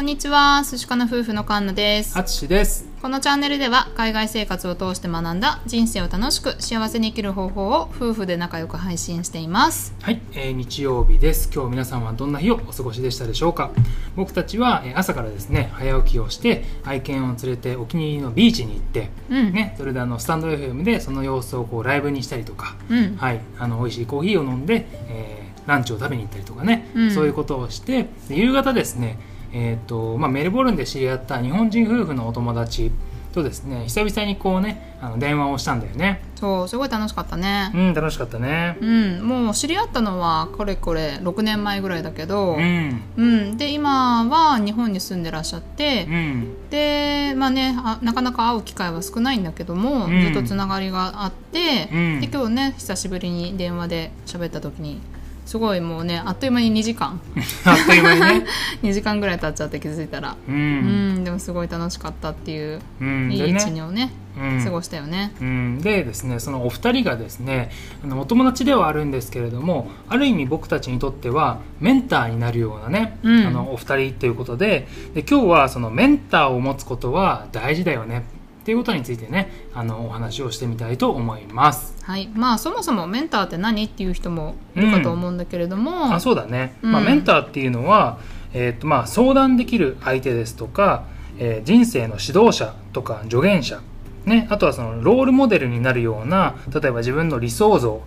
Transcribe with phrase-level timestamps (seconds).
[0.00, 2.18] こんにちは、寿司かの夫婦のカンナです。
[2.18, 2.88] あつしです。
[3.02, 9.94] このチャンネルでは海外生活を通して学んだ人生を楽しく幸せに生きる方法を夫婦で仲良く配信しています。
[10.00, 11.50] はい、えー日曜日です。
[11.54, 13.72] 今日皆さんはどんな日をお過ごしでしたでしょうか。
[14.16, 19.52] 僕たちは、えー朝からですね、早起きをして愛犬を連れてお気に入りのビーチに行って、うん。
[19.52, 23.16] ね、それであのスタンド FM でその様子をこうライブにしたりとか、うん。
[23.18, 29.18] はい、あの美味しいコーヒーを飲んで、えーランチを食べに行ったりとかね、うんそういうことをしてで夕方ですね、
[29.52, 32.92] えーとまあ、メルボルンで知り合った日本人夫婦のお友達
[33.32, 36.20] とですね久々にこうねあの電話をしたんだよね。
[36.36, 37.70] そう、すごい楽しかったね。
[37.74, 37.78] う。
[37.78, 38.76] ん楽しかったね。
[38.80, 43.02] うん、もう知り合ったのはこれこれ6年前ぐらいだけど、うん。
[43.16, 46.68] うん、で今は日本に住んでらっしゃって、うん。
[46.68, 50.22] でまあねあなかなか会う機会は少ないんだけども、うん。
[50.22, 52.20] ずっとつながりがあって、うん。
[52.20, 55.00] で今日ね久しぶりに電話で喋った時に
[55.50, 57.20] すごいもうねあっという間に2時間。
[57.66, 58.46] あっという間にね。
[58.84, 60.36] 2時間ぐらい経っちゃって気づいたら。
[60.48, 63.72] ううんん、でもすごい楽しかったっていう、うんいい一でね。
[63.74, 64.64] 日をねうん。
[64.64, 65.32] 過ごしたよね。
[65.40, 67.70] うん、でですねそのお二人がですね
[68.04, 73.46] あのお友達ではあるんですけれどもある意味僕たちにとってはメンターになるようなね、うん。
[73.48, 78.22] あのお二人ということでで今日はそのメンターを持つことは大事だよね
[78.70, 81.96] っていうことについてねあのお話をしてみたいと思います。
[82.04, 82.28] はい。
[82.28, 86.92] まあそもそもメンターって何っていう人もいるかと思うんだけれども、あそうだね、うん。
[86.92, 88.20] まあ、メンターっていうのは、
[88.52, 91.02] えーとまあ、相談できる相手ですとか、
[91.40, 93.80] えー人生の指導者とか助言者、
[94.24, 98.02] ね、あとはそのロールモデルになるような例えば自分の理想像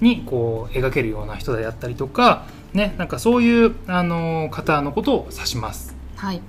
[0.00, 5.94] にこう描けるような人であったりとか、ね、なんかそういう、あのー方のことを指します。
[6.16, 6.42] はい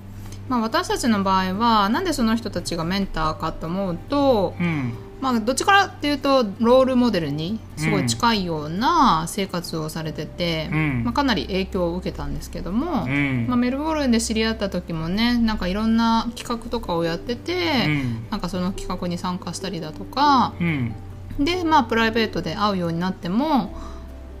[0.48, 4.92] まあ、私たちの場合はなんでその人たちがメンターかと思うと、うん。
[5.20, 11.04] まあ、どっちからっていうとロールモデルにすごい近いような生活をされてて、うん。
[11.04, 13.46] まあ、かなり影響を受けたんですけども、うん。
[13.46, 18.26] まあ、メルボルンで知り合った時もねなんかいろんな企画とかをやってて、うん。
[18.30, 20.94] なんかその企画に参加したりだとかうん。
[21.38, 23.74] でまあプライベートで会うようになっても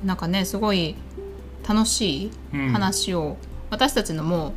[0.04, 0.96] なんかねすごい
[1.66, 2.68] 楽しいうん。
[2.72, 3.36] 話を、
[3.70, 4.52] 私たちのもう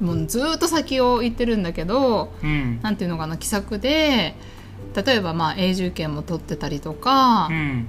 [0.00, 2.80] もうずーっと先を行ってるんだけどうん。
[2.82, 4.34] なんていうのかな気さくで
[4.94, 7.86] 例えばまあ永住権も取ってたりとか、うん。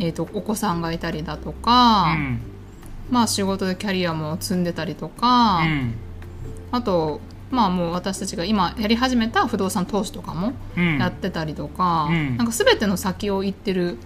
[0.00, 2.40] えー、とお子さんがいたりだとうか、ん。
[3.10, 5.94] まあ仕事でキャリアも積んでたりとか、うん。
[6.72, 10.98] あとまあもう私たちが今やり始めた不動産投資とかもうん。
[10.98, 12.36] やってたりとか、うん。
[12.36, 13.98] なんか全ての先を行ってる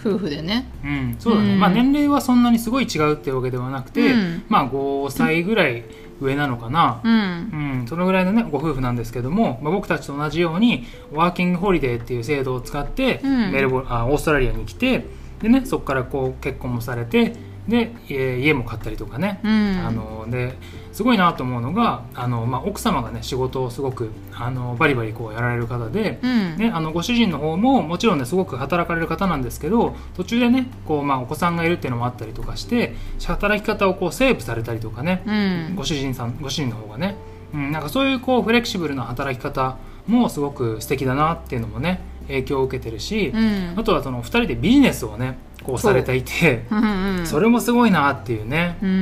[0.00, 0.68] 夫婦でね。
[0.82, 1.60] うん、そうだね、うん。
[1.60, 4.42] まあ年齢はそんなにすごい違うってわけではなくて、うん。
[4.48, 5.84] まあ5歳ぐらい
[6.20, 7.12] 上なのかな、うん。
[7.12, 7.86] うん。
[7.88, 13.52] そのぐらいのねご夫婦なんですけども、まあ、僕たちと同じようにワーキングホリデーっていう制度を使って、うん。
[13.52, 15.04] メルボルあオーストラリアに来て
[15.40, 17.34] でねそこからこう結婚もされて
[17.68, 19.50] でえー家も買ったりとかね、うん。
[19.86, 20.56] あので
[20.92, 26.56] すごいなと思うのがあの、まあ、奥様がね仕事をすごくあのバリバリこうやられる方で、うん。
[26.56, 32.94] ね、あのご主人の方ももちろんねすごく働かれる方なんですけど途中でねこう、まあ、お子さんがいるっていうのもあったりとかして
[33.24, 35.76] 働き方をこうセーブされたりとかね、うん。
[35.76, 37.16] ご主人さんご主人の方がね、
[37.54, 43.74] うん、なんかそういうこうフレキシブルな働き方もすごく素敵だなっていうのもね影響を受けてるし、うん。
[43.76, 46.74] あとはその2人でビジネスをねこうされていてう。
[46.74, 48.78] んうんそれもすごいなっていうね。
[48.82, 48.92] ううん。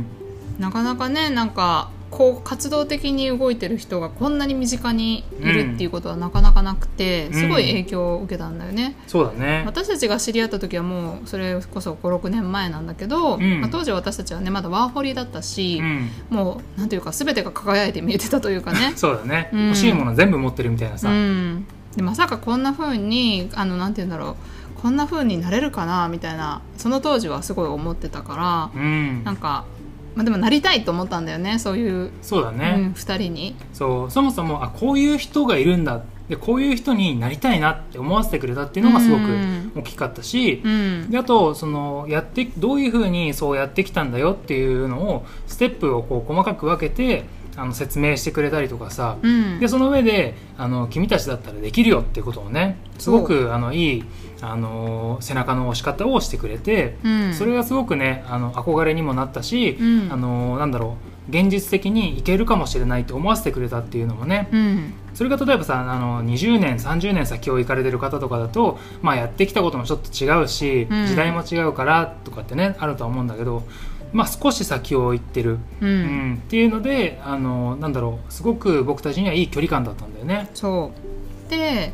[0.00, 0.06] ん
[0.58, 7.34] なかなかねなんかこう活動的に動いてる人がこんなに身近にいるっていうことはなかなかなくて、うん。
[7.34, 9.62] すごい影響を受けたんだよね、そうだね。
[9.64, 13.60] 私たちが知り合った時はもうそれこそ56年前なんだけど、うん。
[13.62, 18.92] まあ、当時私たちはねまだワーホリだったし、うん、もうなんていうか全てが輝いて見えてたというかね。
[18.94, 19.66] そうだね、うん。
[19.68, 21.66] 欲しいもの全部持ってるみたいなうさ、ん、
[21.96, 24.36] でまさかこんな風にあのなんて言うんだろう
[24.82, 29.22] こんな風になれるかなみたいなその当時はすごい思ってたから、うん。
[29.22, 29.64] なんか、
[30.16, 33.54] まあ、でもなりたいと思ったんだよねそういう、そうだね、うん、2人に。
[33.72, 34.10] そう。
[34.10, 39.72] そもそもあこういう人がいるんだでこういう人になりたいなって思わせてくれたっていうのがすごくうん。
[39.76, 41.10] 大きかったし、うん。
[41.10, 47.24] であとそのやってどういうふうにそうやってきたんだよっていうのをステップをこう細かく分けて
[47.56, 49.60] あの説明してくれたりとかさ、うん。
[49.60, 54.04] でその上であの君たちだったらできるよってことをねすごくあのいい
[54.40, 57.34] あの背中の押し方をしてくれて、うん。
[57.34, 60.12] それがすごくねあの憧れにもなったし、うん。
[60.12, 64.94] あのなんだろう現実的にいけるかもしれないって思わせてくれたっていうのもね、うん。
[65.14, 71.06] それが例えばさあの20年30年先を行かれてる方とかだと、まあ、やってきたこともちょっと違うし、うん。
[71.06, 73.62] 時代も違うからとかってねあるとは思うんだけど、
[74.12, 76.32] まあ、少し先を行ってる、ううん。
[76.32, 78.32] んっていうのであのなんだろう。
[78.32, 80.50] すごく僕たちにはいい距離感だったんだよね。
[80.54, 80.92] そ
[81.46, 81.50] う。
[81.50, 81.92] で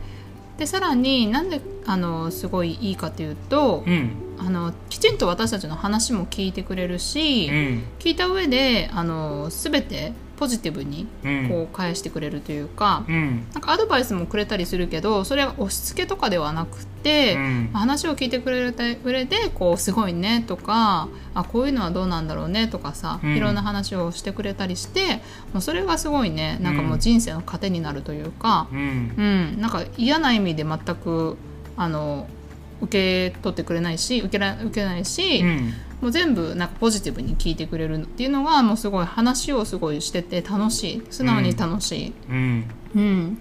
[0.58, 4.10] でさらになんであのすごいいいかというと、うん。
[4.38, 7.82] あのきちんと私たちの話も聞いてくれるし、うん。
[7.98, 11.48] 聞いた上であの全てポジティブにうん。
[11.48, 13.46] こう返してくれるというか、うん。
[13.52, 17.70] なんかアドバイスもくれたりするけどそれは押し付けとかではなくて、うん。
[17.72, 18.74] 話を聞いてくれる
[19.04, 23.36] 上でこうすごいねとかあこういうのはどうなんだろうねとかさ、うん。
[23.36, 25.20] いろんな話をしてくれたりして
[25.52, 28.78] もうそれがすごいねなんかもう人生の糧になるというか、うん。
[28.78, 29.60] うん。
[29.60, 31.36] なんか嫌な意味で全く
[31.76, 32.28] あの
[32.80, 41.02] 受け取ってくれないし受けら受けないし、うんもう全部なんかポジティブに聞いてくれるっていうのがもうすごい話をすごいしてて楽しい。
[41.10, 42.12] 素直に楽しい。
[42.28, 42.64] うん。
[42.94, 43.38] うん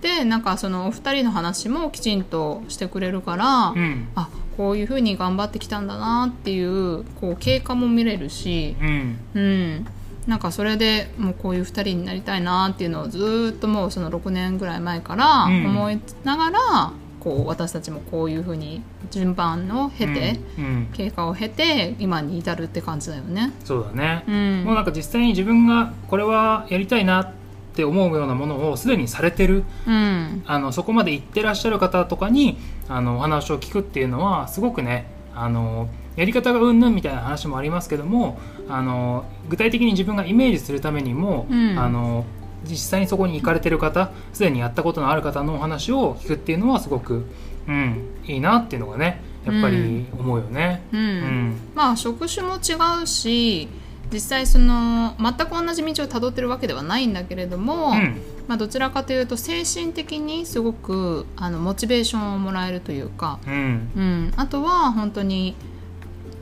[0.00, 4.08] でなんかそのお二人の話もきちんとしてくれるから、うん。
[4.14, 9.18] あこういうふうに頑張ってきたんだなっていうこう経過も見れるし、うん。
[9.34, 9.86] うん、
[10.26, 15.66] なんかそれでもうこういう2人になりたいなっていうのをずーっともうその6年ぐらい前からうん。
[15.66, 23.52] 思いながら、こう私たちもこういうふうに順番を経て、うん経過を経て今に至るって感じだよね。
[23.64, 24.24] そうだね。
[24.26, 24.64] うん。
[24.64, 27.32] もうなんか実際に自分がこれはやりたいなっ
[27.74, 29.64] て思うようなものをすでにされてる。
[29.86, 30.42] うん。
[30.46, 41.78] あのそこまで行ってらっしゃる方とかにあのお話を聞くっていうのはすごくねあのやり方がうんぬんみたいな話もありますけどもあの具体的に自分がイメージするためにも、うん。
[41.78, 42.24] あの
[42.68, 47.24] 実際にそこに行かれてる方すでにやったことのある方のお話を聞くっていうのはすごく、
[47.66, 50.82] うん、いいなっていうのがねやっぱり思うよね。
[50.92, 51.00] うん。
[51.00, 51.56] うん。
[51.74, 53.68] まあ職種も違うし
[54.12, 58.20] 実際その全く同じ道をたどってるわけではないんだけれども、うん。
[58.46, 63.90] まあ、どちらかというと精神的にすごくあのモチベーションをもらえるというか、うん。
[63.94, 65.54] うん、あとは本当に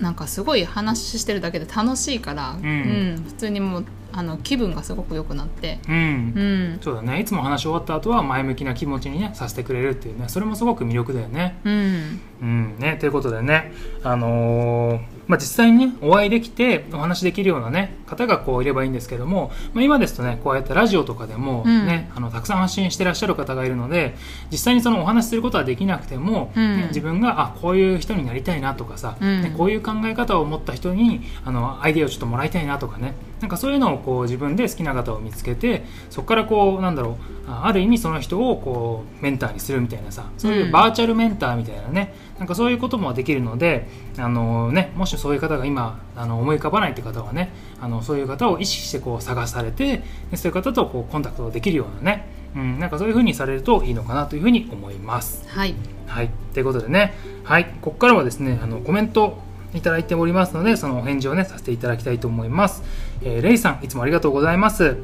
[0.00, 3.24] なんかすごい話してるだけで楽しいから、ん。
[3.26, 5.94] 普通にもうあの気分がすごく良くなって、うん。
[5.94, 5.98] う
[6.76, 6.78] ん。
[6.80, 7.20] そうだね。
[7.20, 10.28] いつも話し終わった後は前向きな気持ちにねさせてくれるっていうね。
[10.28, 11.60] それもすごく魅力だよね。
[11.64, 12.20] うん。
[12.40, 12.78] うん。
[12.78, 13.72] ね、ということでね、
[14.02, 24.14] あのーまあ、実際にねお会いできてお話できるような、ね、方がこういればいいんですけども、まあ、今ですとねこうやってラジオとかでも、ねあのたくさん発信してらっしゃる方がいるので
[24.50, 26.76] 実際にそのお話しすることはできなくても、うん。
[26.76, 29.42] ね自分があこういう人になりたいなとかさ、うん。
[29.42, 43.88] ねこういう考え方を持った人にあのアイデアをちょっともらいたいなとかねなんかそういうのをこう自分で好きな方を見つけてそこからこうなんだろうあある意味その人をこうメンターにするみたいなさそういうバーチャルメンターみたいなね、なんかそういうこともできるので
[44.18, 52.26] あの、ね、もしそういう方が今あの思い浮かばないって方はねあのそういう方を意識してこう探されてでそういう方とこうコンタクトできるようなね、
[52.56, 55.46] うん、なんかそういう風にされるといいのかなというふうに思います。
[55.48, 55.74] はい
[56.06, 57.14] はい、ということでね、
[57.44, 59.38] はい、ここからはですね、あのコメント
[59.74, 62.82] いただいておりますので、そのお返事をね、させていただきたいと思います。
[63.22, 64.96] えーレイさん、いつもありがとうございます。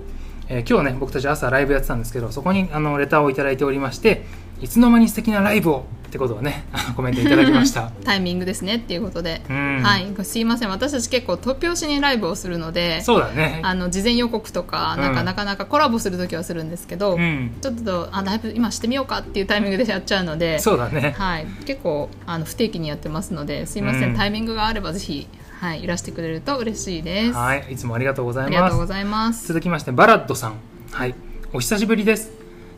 [0.48, 4.24] えー今日ね、僕たち朝ライブやってたんですけど、そこにあのレターをいただいておりまして、
[4.60, 7.90] いつの間に素敵なライブをってことをね、 コメントいただきました。
[8.04, 13.60] タイミングですねっていうことで、うんはいすいません私たち結構突拍子にライブをするのでそうだね。
[13.62, 21.14] あの事前予告とかなんうんかなかなかコラボする時はするんですけど、うん、ちょっとあライブ今してみようかっていうタイミングでやっちゃうのでそうだね。
[21.16, 25.26] はい、結構あの不定期にやってますのですいません、うんタイミングがあればぜひ、
[25.60, 28.88] はい、いらしてくれると嬉しいです、はい、いつもありがとうございありがとうごます。
[28.88, 30.54] ざいます続きまして、バラッドさん。
[30.90, 31.14] はい、
[31.54, 32.30] お久しぶりです。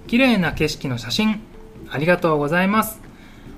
[0.06, 1.40] 綺麗な景色の写真、
[1.90, 3.03] ありがとうございます。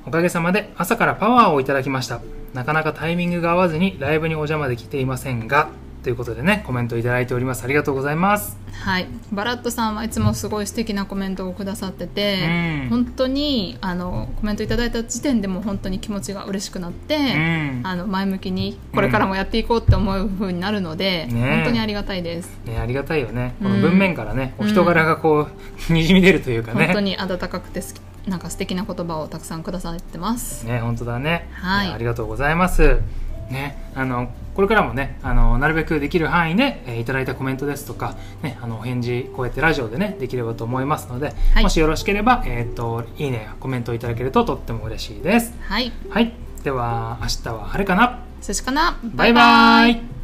[0.06, 2.20] おかげさまで朝からパワーをいただきました。
[2.54, 5.68] なかなかタイミングが合わずにライブにお邪魔できていませんが、
[6.04, 7.64] ということでね、コメントいただいております。
[7.64, 8.56] ありがとうございます。
[8.70, 17.80] はい、バラットさんはいつもすごい素敵なコメントをくださってて、うん本当にあのコメントいただいた時点でも本当に気持ちが嬉しくなって、うん。
[17.82, 23.56] あの前向きにこれからもやっていこうって思う風になるので、ね本当にありがたいです、ね、ありがたいよね。
[23.60, 25.48] こうんの文面からね、お人柄がこ
[25.90, 26.86] う、 にじみ出るというかね。
[26.86, 31.48] 本当に温かくて好きなんか素敵な言葉をたくさんくださってます、ね、本当だね。
[31.52, 33.00] はいねありがとうございます。
[33.50, 45.54] ね、あの、これからもね、あの、なるべくできる範囲で、えーいただいたコメントですとか、ね、あの、お返事、こうやってラジオでね、できればと思いますので、はいもしよろしければ、えっ、と、いいねやコメントいただけるととっても嬉しいです。
[45.60, 46.32] はいはい。
[46.64, 48.18] では、明日は晴れかな？
[48.40, 48.98] そしかな？
[49.04, 50.15] バイバイ